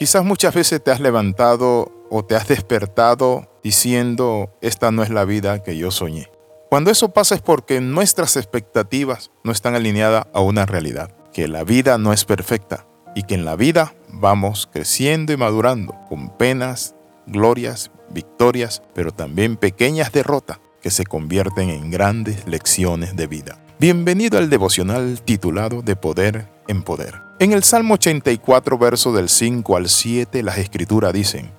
Quizás 0.00 0.24
muchas 0.24 0.54
veces 0.54 0.82
te 0.82 0.90
has 0.90 0.98
levantado 0.98 1.92
o 2.08 2.24
te 2.24 2.34
has 2.34 2.48
despertado 2.48 3.50
diciendo, 3.62 4.50
esta 4.62 4.90
no 4.90 5.02
es 5.02 5.10
la 5.10 5.26
vida 5.26 5.62
que 5.62 5.76
yo 5.76 5.90
soñé. 5.90 6.30
Cuando 6.70 6.90
eso 6.90 7.10
pasa 7.10 7.34
es 7.34 7.42
porque 7.42 7.82
nuestras 7.82 8.38
expectativas 8.38 9.30
no 9.44 9.52
están 9.52 9.74
alineadas 9.74 10.24
a 10.32 10.40
una 10.40 10.64
realidad, 10.64 11.14
que 11.34 11.48
la 11.48 11.64
vida 11.64 11.98
no 11.98 12.14
es 12.14 12.24
perfecta 12.24 12.86
y 13.14 13.24
que 13.24 13.34
en 13.34 13.44
la 13.44 13.56
vida 13.56 13.94
vamos 14.08 14.70
creciendo 14.72 15.34
y 15.34 15.36
madurando 15.36 15.94
con 16.08 16.34
penas, 16.38 16.94
glorias, 17.26 17.90
victorias, 18.08 18.82
pero 18.94 19.12
también 19.12 19.58
pequeñas 19.58 20.12
derrotas 20.12 20.60
que 20.80 20.90
se 20.90 21.04
convierten 21.04 21.68
en 21.68 21.90
grandes 21.90 22.48
lecciones 22.48 23.16
de 23.16 23.26
vida. 23.26 23.62
Bienvenido 23.78 24.38
al 24.38 24.48
devocional 24.48 25.20
titulado 25.20 25.82
De 25.82 25.94
Poder 25.94 26.48
en 26.68 26.84
Poder. 26.84 27.29
En 27.40 27.54
el 27.54 27.64
Salmo 27.64 27.94
84, 27.94 28.76
verso 28.76 29.14
del 29.14 29.30
5 29.30 29.74
al 29.74 29.88
7, 29.88 30.42
las 30.42 30.58
escrituras 30.58 31.14
dicen, 31.14 31.50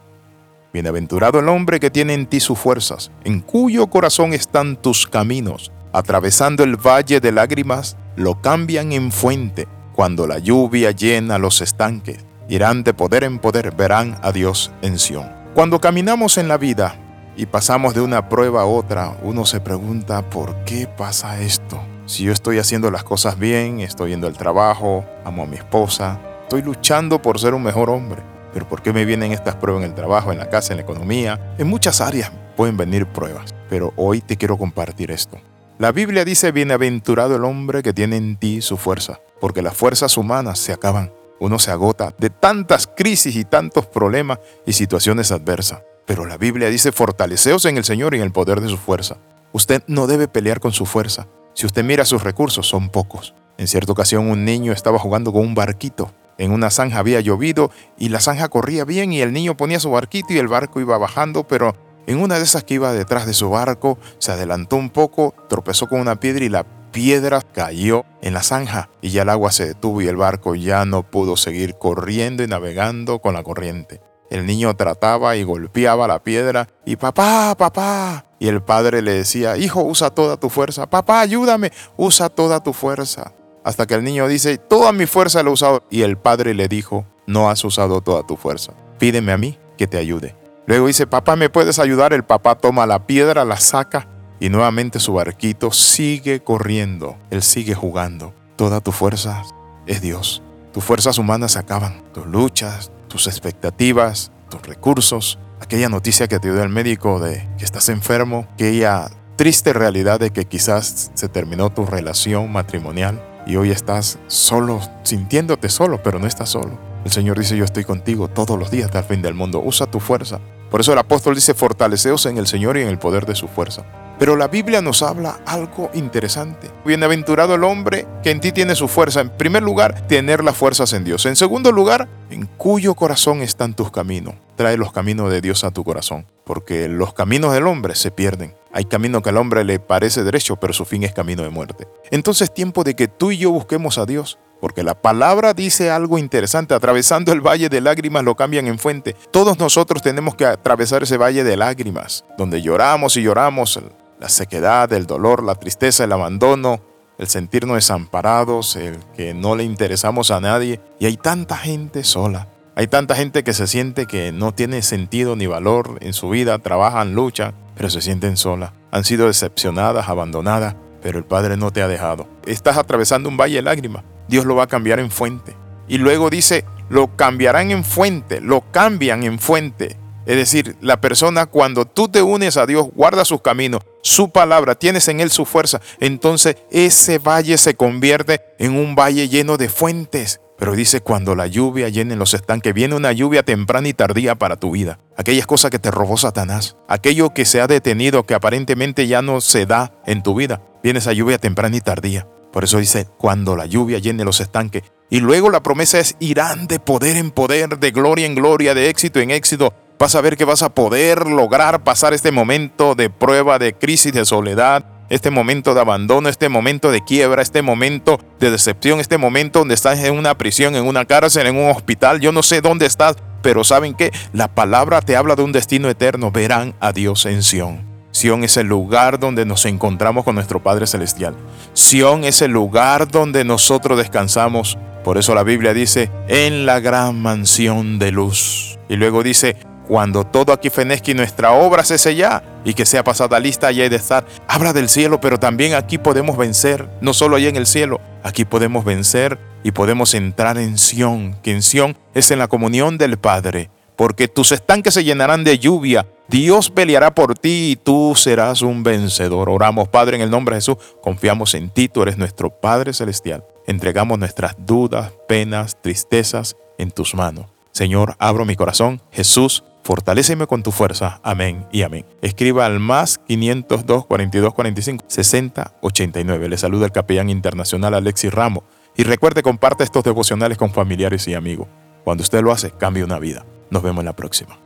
Bienaventurado 0.72 1.40
el 1.40 1.50
hombre 1.50 1.80
que 1.80 1.90
tiene 1.90 2.14
en 2.14 2.28
ti 2.28 2.40
sus 2.40 2.60
fuerzas, 2.60 3.10
en 3.24 3.40
cuyo 3.40 3.88
corazón 3.88 4.32
están 4.34 4.76
tus 4.76 5.08
caminos. 5.08 5.72
Atravesando 5.92 6.64
el 6.64 6.76
valle 6.76 7.20
de 7.20 7.32
lágrimas, 7.32 7.98
lo 8.16 8.40
cambian 8.42 8.92
en 8.92 9.12
fuente. 9.12 9.68
Cuando 9.96 10.28
la 10.28 10.38
lluvia 10.38 10.92
llena 10.92 11.40
los 11.40 11.62
estanques, 11.62 12.24
irán 12.48 12.84
de 12.84 12.94
poder 12.94 13.24
en 13.24 13.40
poder, 13.40 13.76
verán 13.76 14.20
a 14.22 14.32
Dios 14.32 14.72
en 14.84 15.00
Sión. 15.00 15.32
Cuando 15.56 15.82
caminamos 15.82 16.38
en 16.38 16.48
la 16.48 16.58
vida 16.58 16.96
y 17.36 17.48
pasamos 17.48 17.96
de 17.96 18.02
una 18.02 18.30
prueba 18.30 18.62
a 18.62 18.66
otra, 18.66 19.18
uno 19.24 19.48
se 19.48 19.60
pregunta, 19.60 20.30
¿por 20.30 20.64
qué 20.64 20.86
pasa 20.86 21.42
esto? 21.42 21.82
Si 22.06 22.24
yo 22.24 22.32
estoy 22.34 22.58
haciendo 22.58 22.92
las 22.92 23.04
cosas 23.04 23.38
bien, 23.38 23.80
estoy 23.80 24.12
yendo 24.12 24.28
al 24.28 24.38
trabajo, 24.38 25.06
amo 25.24 25.44
a 25.44 25.46
mi 25.46 25.56
esposa, 25.56 26.20
estoy 26.44 26.62
luchando 26.62 27.22
por 27.22 27.40
ser 27.40 27.54
un 27.54 27.64
mejor 27.64 27.90
hombre. 27.90 28.24
Pero 28.54 28.68
¿por 28.68 28.82
qué 28.82 28.92
me 28.92 29.06
vienen 29.06 29.32
estas 29.32 29.56
pruebas 29.56 29.84
en 29.84 29.90
el 29.90 29.96
trabajo, 29.96 30.32
en 30.32 30.40
la 30.40 30.50
casa, 30.50 30.74
en 30.74 30.78
la 30.78 30.84
economía? 30.84 31.56
En 31.58 31.68
muchas 31.68 32.02
áreas 32.02 32.32
pueden 32.58 32.76
venir 32.76 33.08
pruebas, 33.08 33.56
pero 33.70 33.94
hoy 33.96 34.20
te 34.20 34.36
quiero 34.36 34.58
compartir 34.58 35.12
esto. 35.12 35.40
La 35.78 35.92
Biblia 35.92 36.26
dice, 36.26 36.52
bienaventurado 36.52 37.36
el 37.36 37.46
hombre 37.46 37.82
que 37.82 37.94
tiene 37.94 38.18
en 38.18 38.36
ti 38.36 38.62
su 38.62 38.78
fuerza, 38.78 39.20
porque 39.40 39.62
las 39.62 39.76
fuerzas 39.76 40.18
humanas 40.18 40.60
se 40.60 40.74
acaban. 40.74 41.14
Uno 41.40 41.58
se 41.60 41.72
agota 41.72 42.14
de 42.18 42.30
tantas 42.30 42.88
crisis 42.88 43.36
y 43.36 43.46
tantos 43.46 43.86
problemas 43.88 44.40
y 44.66 44.74
situaciones 44.74 45.32
adversas. 45.32 45.82
Pero 46.06 46.26
la 46.26 46.38
Biblia 46.38 46.70
dice, 46.70 46.92
fortaleceos 46.92 47.66
en 47.66 47.78
el 47.78 47.84
Señor 47.84 48.14
y 48.14 48.18
en 48.18 48.24
el 48.24 48.32
poder 48.32 48.60
de 48.60 48.70
su 48.70 48.78
fuerza. 48.78 49.18
Usted 49.54 49.82
no 49.88 50.08
debe 50.08 50.28
pelear 50.28 50.60
con 50.60 50.72
su 50.72 50.86
fuerza. 50.86 51.28
Si 51.62 51.68
usted 51.68 51.84
mira 51.84 52.06
sus 52.06 52.24
recursos, 52.24 52.68
son 52.68 52.90
pocos. 52.90 53.36
En 53.60 53.68
cierta 53.68 53.92
ocasión 53.92 54.32
un 54.32 54.46
niño 54.46 54.72
estaba 54.72 54.98
jugando 54.98 55.32
con 55.32 55.44
un 55.44 55.54
barquito 55.54 56.12
en 56.40 56.52
una 56.52 56.72
zanja 56.72 56.98
había 56.98 57.22
llovido 57.22 57.70
y 58.00 58.10
la 58.10 58.20
zanja 58.20 58.50
corría 58.50 58.84
bien 58.84 59.14
y 59.14 59.22
el 59.22 59.32
niño 59.32 59.56
ponía 59.56 59.80
su 59.80 59.92
barquito 59.92 60.34
y 60.34 60.40
el 60.40 60.48
barco 60.48 60.82
iba 60.82 60.98
bajando, 60.98 61.44
pero 61.48 61.76
en 62.08 62.18
una 62.18 62.40
de 62.40 62.46
esas 62.46 62.64
que 62.64 62.74
iba 62.74 62.92
detrás 62.94 63.28
de 63.28 63.36
su 63.36 63.52
barco 63.52 64.00
se 64.18 64.32
adelantó 64.32 64.76
un 64.76 64.90
poco, 64.90 65.36
tropezó 65.50 65.88
con 65.88 66.00
una 66.00 66.20
piedra 66.20 66.44
y 66.44 66.50
la 66.50 66.66
piedra 66.92 67.44
cayó 67.44 68.06
en 68.24 68.34
la 68.34 68.42
zanja 68.42 68.90
y 69.00 69.12
ya 69.12 69.22
el 69.22 69.30
agua 69.30 69.52
se 69.52 69.68
detuvo 69.68 70.02
y 70.02 70.08
el 70.08 70.16
barco 70.16 70.56
ya 70.56 70.84
no 70.86 71.04
pudo 71.04 71.38
seguir 71.38 71.76
corriendo 71.76 72.42
y 72.42 72.48
navegando 72.48 73.20
con 73.20 73.36
la 73.36 73.44
corriente. 73.44 74.02
El 74.32 74.46
niño 74.46 74.74
trataba 74.78 75.36
y 75.36 75.44
golpeaba 75.44 76.08
la 76.08 76.24
piedra 76.24 76.70
y 76.86 76.96
papá, 76.96 77.54
papá. 77.58 78.26
Y 78.40 78.48
el 78.48 78.64
padre 78.64 79.02
le 79.02 79.12
decía, 79.12 79.58
hijo, 79.58 79.84
usa 79.84 80.10
toda 80.10 80.38
tu 80.38 80.50
fuerza. 80.50 80.90
Papá, 80.90 81.20
ayúdame, 81.20 81.74
usa 81.98 82.30
toda 82.30 82.64
tu 82.64 82.72
fuerza. 82.72 83.34
Hasta 83.66 83.86
que 83.86 83.94
el 83.94 84.06
niño 84.06 84.30
dice, 84.30 84.58
toda 84.58 84.94
mi 84.94 85.06
fuerza 85.06 85.44
la 85.44 85.50
he 85.50 85.54
usado. 85.54 85.84
Y 85.90 86.04
el 86.04 86.18
padre 86.18 86.54
le 86.54 86.70
dijo, 86.70 87.06
no 87.28 87.50
has 87.50 87.62
usado 87.66 88.00
toda 88.00 88.26
tu 88.26 88.38
fuerza. 88.38 88.72
Pídeme 89.00 89.34
a 89.34 89.38
mí 89.38 89.60
que 89.78 89.86
te 89.86 89.98
ayude. 89.98 90.34
Luego 90.66 90.88
dice, 90.88 91.08
papá, 91.08 91.36
¿me 91.36 91.50
puedes 91.50 91.78
ayudar? 91.78 92.14
El 92.14 92.24
papá 92.24 92.56
toma 92.56 92.86
la 92.86 93.06
piedra, 93.06 93.44
la 93.44 93.58
saca 93.58 94.08
y 94.40 94.48
nuevamente 94.48 95.02
su 95.02 95.12
barquito 95.12 95.72
sigue 95.72 96.42
corriendo. 96.42 97.18
Él 97.32 97.44
sigue 97.44 97.76
jugando. 97.76 98.34
Toda 98.56 98.80
tu 98.80 98.94
fuerza 98.94 99.44
es 99.88 100.02
Dios. 100.02 100.42
Tus 100.72 100.86
fuerzas 100.86 101.18
humanas 101.18 101.52
se 101.52 101.60
acaban. 101.60 102.02
Tus 102.14 102.26
luchas, 102.26 102.92
tus 103.12 103.28
expectativas, 103.28 104.32
tus 104.50 104.62
recursos. 104.62 105.38
Aquella 105.60 105.90
noticia 105.90 106.28
que 106.28 106.40
te 106.40 106.52
dio 106.52 106.64
el 106.64 106.70
médico 106.70 107.20
de 107.20 107.48
que 107.58 107.66
estás 107.66 107.90
enfermo. 107.90 108.48
Aquella 108.54 109.12
triste 109.36 109.74
realidad 109.74 110.20
de 110.20 110.32
que 110.32 110.46
quizás 110.46 111.12
se 111.14 111.28
terminó 111.28 111.72
tu 111.72 111.86
relación 111.86 112.52
matrimonial 112.52 113.22
y 113.46 113.58
hoy 113.58 113.72
estás 113.72 114.18
solo, 114.28 114.80
sintiéndote 115.04 115.68
solo, 115.70 116.02
pero 116.02 116.20
no 116.20 116.28
estás 116.28 116.50
solo. 116.50 116.80
El 117.04 117.12
Señor 117.12 117.38
dice, 117.38 117.58
yo 117.58 117.66
estoy 117.66 117.84
contigo 117.84 118.30
todos 118.30 118.58
los 118.58 118.72
días 118.72 118.86
hasta 118.86 119.00
el 119.00 119.06
fin 119.06 119.22
del 119.22 119.34
mundo. 119.34 119.62
Usa 119.64 119.88
tu 119.88 120.00
fuerza. 120.00 120.40
Por 120.70 120.80
eso 120.80 120.94
el 120.94 121.00
apóstol 121.00 121.36
dice, 121.36 121.54
fortaleceos 121.54 122.26
en 122.28 122.38
el 122.38 122.48
Señor 122.48 122.78
y 122.78 122.82
en 122.82 122.88
el 122.88 122.98
poder 122.98 123.26
de 123.26 123.36
su 123.36 123.48
fuerza. 123.48 123.84
Pero 124.22 124.36
la 124.36 124.48
Biblia 124.48 124.84
nos 124.84 125.02
habla 125.02 125.40
algo 125.48 125.90
interesante. 125.96 126.70
Bienaventurado 126.86 127.56
el 127.56 127.64
hombre 127.64 128.06
que 128.22 128.30
en 128.30 128.40
ti 128.40 128.52
tiene 128.52 128.76
su 128.76 128.88
fuerza. 128.88 129.20
En 129.20 129.32
primer 129.32 129.64
lugar, 129.64 130.06
tener 130.06 130.44
las 130.44 130.56
fuerzas 130.56 130.94
en 130.94 131.04
Dios. 131.04 131.26
En 131.26 131.36
segundo 131.36 131.72
lugar, 131.72 132.08
en 132.30 132.46
cuyo 132.46 132.94
corazón 132.94 133.42
están 133.42 133.74
tus 133.74 133.90
caminos. 133.90 134.36
Trae 134.56 134.78
los 134.78 134.92
caminos 134.92 135.32
de 135.32 135.42
Dios 135.42 135.64
a 135.64 135.72
tu 135.72 135.84
corazón. 135.84 136.28
Porque 136.44 136.88
los 136.88 137.16
caminos 137.16 137.52
del 137.52 137.66
hombre 137.66 137.96
se 137.96 138.12
pierden. 138.12 138.54
Hay 138.72 138.86
camino 138.86 139.24
que 139.24 139.30
al 139.30 139.38
hombre 139.38 139.64
le 139.64 139.80
parece 139.80 140.24
derecho, 140.24 140.56
pero 140.58 140.72
su 140.72 140.86
fin 140.86 141.04
es 141.04 141.14
camino 141.14 141.42
de 141.42 141.50
muerte. 141.50 141.88
Entonces 142.12 142.54
tiempo 142.54 142.84
de 142.84 142.96
que 142.96 143.08
tú 143.08 143.32
y 143.32 143.40
yo 143.40 143.50
busquemos 143.50 143.98
a 143.98 144.06
Dios, 144.06 144.38
porque 144.60 144.84
la 144.84 145.02
palabra 145.02 145.56
dice 145.56 145.90
algo 145.90 146.20
interesante, 146.20 146.76
atravesando 146.76 147.34
el 147.34 147.42
valle 147.42 147.70
de 147.70 147.82
lágrimas 147.82 148.24
lo 148.24 148.36
cambian 148.36 148.68
en 148.68 148.78
fuente. 148.78 149.16
Todos 149.32 149.58
nosotros 149.58 150.04
tenemos 150.04 150.36
que 150.36 150.46
atravesar 150.46 151.02
ese 151.02 151.18
valle 151.18 151.44
de 151.44 151.58
lágrimas, 151.58 152.24
donde 152.38 152.62
lloramos 152.62 153.18
y 153.18 153.24
lloramos 153.24 153.80
la 154.22 154.30
sequedad, 154.30 154.94
el 154.94 155.08
dolor, 155.08 155.44
la 155.44 155.56
tristeza, 155.56 156.04
el 156.04 156.12
abandono, 156.12 156.80
el 157.18 157.28
sentirnos 157.28 157.76
desamparados, 157.76 158.76
el 158.76 159.00
que 159.16 159.34
no 159.34 159.56
le 159.56 159.64
interesamos 159.64 160.30
a 160.30 160.40
nadie. 160.40 160.80
Y 161.00 161.08
hay 161.08 161.18
tanta 161.18 161.58
gente 161.58 162.04
sola. 162.04 162.48
Hay 162.76 162.86
tanta 162.86 163.16
gente 163.16 163.44
que 163.44 163.54
se 163.54 163.66
siente 163.66 164.06
que 164.06 164.32
no 164.32 164.54
tiene 164.54 164.84
sentido 164.84 165.36
ni 165.36 165.48
valor 165.48 165.98
en 166.02 166.14
su 166.14 166.30
vida, 166.30 166.60
trabajan, 166.60 167.16
luchan, 167.16 167.56
pero 167.76 167.90
se 167.90 168.02
sienten 168.02 168.38
solas. 168.38 168.74
Han 168.92 169.04
sido 169.04 169.26
decepcionadas, 169.26 170.08
abandonadas, 170.08 170.76
pero 171.02 171.18
el 171.18 171.26
Padre 171.26 171.58
no 171.58 171.72
te 171.72 171.82
ha 171.82 171.88
dejado. 171.88 172.28
Estás 172.46 172.78
atravesando 172.78 173.28
un 173.28 173.38
valle 173.38 173.56
de 173.56 173.64
lágrimas. 173.64 174.04
Dios 174.28 174.46
lo 174.46 174.56
va 174.56 174.64
a 174.64 174.68
cambiar 174.68 175.00
en 175.00 175.10
fuente. 175.10 175.56
Y 175.88 175.98
luego 175.98 176.30
dice, 176.30 176.64
lo 176.90 177.16
cambiarán 177.18 177.72
en 177.72 177.84
fuente, 177.84 178.40
lo 178.40 178.62
cambian 178.72 179.24
en 179.24 179.40
fuente. 179.40 179.98
Es 180.32 180.38
decir, 180.38 180.78
la 180.80 181.02
persona 181.02 181.46
cuando 181.46 181.84
tú 181.84 182.08
te 182.08 182.22
unes 182.22 182.56
a 182.56 182.66
Dios, 182.66 182.88
guarda 182.96 183.26
sus 183.26 183.42
caminos, 183.42 183.82
su 184.02 184.30
palabra, 184.30 184.76
tienes 184.76 185.10
en 185.10 185.20
Él 185.20 185.30
su 185.30 185.44
fuerza, 185.44 185.82
entonces 186.00 186.56
ese 186.72 187.18
valle 187.20 187.58
se 187.58 187.76
convierte 187.76 188.40
en 188.58 188.78
un 188.78 188.96
valle 188.96 189.28
lleno 189.28 189.58
de 189.58 189.68
fuentes. 189.68 190.40
Pero 190.58 190.72
dice, 190.72 191.02
cuando 191.02 191.36
la 191.36 191.48
lluvia 191.48 191.90
llene 191.90 192.16
los 192.16 192.34
estanques, 192.34 192.74
viene 192.74 192.96
una 192.96 193.12
lluvia 193.12 193.44
temprana 193.44 193.90
y 193.90 193.94
tardía 193.94 194.36
para 194.36 194.56
tu 194.56 194.72
vida. 194.72 195.00
Aquellas 195.18 195.48
cosas 195.48 195.70
que 195.70 195.80
te 195.80 195.92
robó 195.92 196.16
Satanás, 196.16 196.78
aquello 196.88 197.34
que 197.34 197.44
se 197.44 197.60
ha 197.60 197.68
detenido, 197.68 198.26
que 198.26 198.34
aparentemente 198.34 199.08
ya 199.08 199.22
no 199.22 199.42
se 199.42 199.66
da 199.66 199.92
en 200.06 200.24
tu 200.24 200.34
vida, 200.34 200.62
viene 200.82 201.00
esa 201.00 201.12
lluvia 201.12 201.40
temprana 201.40 201.76
y 201.76 201.82
tardía. 201.82 202.26
Por 202.54 202.64
eso 202.64 202.78
dice, 202.78 203.06
cuando 203.18 203.58
la 203.58 203.66
lluvia 203.66 204.00
llene 204.00 204.24
los 204.24 204.40
estanques. 204.40 204.84
Y 205.10 205.20
luego 205.20 205.50
la 205.50 205.62
promesa 205.62 206.00
es, 206.00 206.16
irán 206.22 206.68
de 206.68 206.80
poder 206.80 207.18
en 207.18 207.32
poder, 207.32 207.80
de 207.80 207.92
gloria 207.92 208.26
en 208.26 208.36
gloria, 208.36 208.74
de 208.74 208.88
éxito 208.88 209.20
en 209.20 209.32
éxito. 209.32 209.74
Vas 210.02 210.16
a 210.16 210.22
ver 210.22 210.36
que 210.36 210.46
vas 210.46 210.64
a 210.64 210.74
poder 210.74 211.28
lograr 211.28 211.84
pasar 211.84 212.12
este 212.16 212.32
momento 212.32 212.96
de 212.96 213.12
prueba, 213.12 213.60
de 213.60 213.76
crisis, 213.76 214.12
de 214.12 214.26
soledad, 214.26 214.84
este 215.10 215.30
momento 215.30 215.76
de 215.76 215.82
abandono, 215.82 216.28
este 216.28 216.50
momento 216.50 216.90
de 216.90 217.04
quiebra, 217.04 217.44
este 217.44 217.62
momento 217.62 218.20
de 218.40 218.50
decepción, 218.50 219.00
este 219.00 219.20
momento 219.20 219.60
donde 219.60 219.76
estás 219.76 220.00
en 220.00 220.16
una 220.16 220.36
prisión, 220.40 220.76
en 220.76 220.88
una 220.88 221.06
cárcel, 221.06 221.46
en 221.46 221.56
un 221.56 221.70
hospital, 221.70 222.20
yo 222.20 222.32
no 222.32 222.42
sé 222.42 222.62
dónde 222.62 222.88
estás, 222.88 223.16
pero 223.44 223.64
saben 223.64 223.94
que 223.94 224.12
la 224.34 224.48
palabra 224.48 225.02
te 225.02 225.16
habla 225.16 225.36
de 225.36 225.44
un 225.44 225.52
destino 225.52 225.88
eterno, 225.88 226.32
verán 226.32 226.74
a 226.80 226.94
Dios 226.94 227.28
en 227.28 227.44
Sión. 227.44 227.86
Sión 228.10 228.44
es 228.44 228.58
el 228.58 228.66
lugar 228.66 229.20
donde 229.20 229.46
nos 229.46 229.68
encontramos 229.68 230.24
con 230.24 230.34
nuestro 230.34 230.64
Padre 230.64 230.88
Celestial. 230.88 231.36
Sión 231.74 232.24
es 232.24 232.42
el 232.42 232.50
lugar 232.50 233.08
donde 233.08 233.44
nosotros 233.44 234.00
descansamos. 234.00 234.80
Por 235.04 235.20
eso 235.20 235.36
la 235.36 235.44
Biblia 235.44 235.76
dice, 235.76 236.10
en 236.28 236.66
la 236.66 236.80
gran 236.80 237.22
mansión 237.22 238.00
de 238.00 238.12
luz. 238.12 238.80
Y 238.90 238.96
luego 238.96 239.24
dice, 239.24 239.56
cuando 239.92 240.24
todo 240.24 240.54
aquí 240.54 240.70
fenezca 240.70 241.12
y 241.12 241.16
nuestra 241.16 241.52
obra 241.52 241.84
se 241.84 241.98
sella 241.98 242.42
y 242.64 242.74
que 242.76 242.86
sea 242.86 243.04
pasada 243.04 243.38
lista 243.42 243.74
y 243.74 243.82
hay 243.82 243.90
de 243.90 243.98
estar. 243.98 244.26
Habla 244.48 244.72
del 244.72 244.88
cielo, 244.88 245.20
pero 245.20 245.38
también 245.38 245.74
aquí 245.74 245.98
podemos 245.98 246.38
vencer, 246.38 246.88
no 247.02 247.14
solo 247.14 247.36
allá 247.36 247.50
en 247.50 247.58
el 247.58 247.68
cielo, 247.68 248.00
aquí 248.24 248.46
podemos 248.46 248.86
vencer 248.86 249.38
y 249.66 249.72
podemos 249.72 250.14
entrar 250.14 250.58
en 250.58 250.78
Sión, 250.78 251.36
que 251.44 251.52
en 251.52 251.62
Sión 251.62 251.98
es 252.14 252.32
en 252.32 252.40
la 252.40 252.48
comunión 252.48 252.98
del 252.98 253.18
Padre, 253.18 253.70
porque 253.98 254.30
tus 254.30 254.54
estanques 254.54 254.94
se 254.94 255.04
llenarán 255.04 255.44
de 255.44 255.60
lluvia, 255.60 256.08
Dios 256.30 256.70
peleará 256.70 257.14
por 257.14 257.38
ti 257.38 257.72
y 257.72 257.76
tú 257.76 258.14
serás 258.16 258.62
un 258.62 258.84
vencedor. 258.84 259.50
Oramos, 259.50 259.90
Padre, 259.90 260.16
en 260.16 260.22
el 260.22 260.32
nombre 260.32 260.56
de 260.56 260.62
Jesús, 260.62 260.78
confiamos 261.04 261.54
en 261.54 261.70
ti, 261.70 261.90
tú 261.90 262.04
eres 262.04 262.18
nuestro 262.18 262.50
Padre 262.50 262.94
Celestial. 262.94 263.44
Entregamos 263.68 264.18
nuestras 264.18 264.56
dudas, 264.58 265.12
penas, 265.28 265.76
tristezas 265.82 266.56
en 266.78 266.92
tus 266.92 267.14
manos 267.14 267.48
Señor, 267.72 268.16
abro 268.20 268.46
mi 268.46 268.56
corazón. 268.56 269.02
Jesús, 269.12 269.64
fortaléceme 269.92 270.48
con 270.48 270.64
tu 270.64 270.72
fuerza. 270.72 271.20
Amén 271.22 271.68
y 271.70 271.82
amén. 271.82 272.06
Escriba 272.22 272.66
al 272.66 272.80
más 272.80 273.18
502 273.28 274.06
42 274.06 274.54
45 274.54 275.04
60 275.06 275.74
89. 275.82 276.48
Le 276.48 276.58
saluda 276.58 276.86
el 276.86 276.94
capellán 276.94 277.30
internacional 277.30 277.94
Alexis 277.94 278.34
Ramos. 278.34 278.64
Y 278.96 279.04
recuerde, 279.04 279.44
comparte 279.44 279.84
estos 279.84 280.06
devocionales 280.06 280.58
con 280.58 280.72
familiares 280.72 281.28
y 281.28 281.34
amigos. 281.34 281.68
Cuando 282.06 282.22
usted 282.22 282.42
lo 282.42 282.54
hace, 282.54 282.72
cambia 282.72 283.04
una 283.04 283.20
vida. 283.20 283.46
Nos 283.70 283.84
vemos 283.84 284.00
en 284.00 284.06
la 284.06 284.16
próxima. 284.16 284.58